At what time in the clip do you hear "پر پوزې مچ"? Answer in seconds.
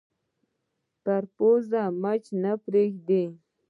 1.03-2.23